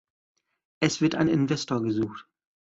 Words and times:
Es 0.81 0.99
wird 0.99 1.13
ein 1.13 1.27
Investor 1.27 1.83
gesucht. 1.83 2.25